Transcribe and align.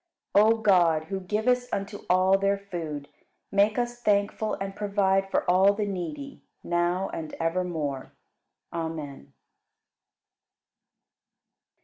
57. 0.33 0.55
O 0.57 0.61
God, 0.63 1.03
who 1.09 1.19
givest 1.19 1.71
unto 1.71 1.99
all 2.09 2.35
their 2.35 2.57
food, 2.57 3.07
make 3.51 3.77
us 3.77 4.01
thankful 4.01 4.55
and 4.55 4.75
provide 4.75 5.29
for 5.29 5.47
all 5.47 5.73
the 5.75 5.85
needy, 5.85 6.41
now 6.63 7.09
and 7.09 7.35
evermore. 7.39 8.11
Amen. 8.73 9.33